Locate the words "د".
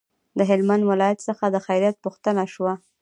0.37-0.39, 1.49-1.55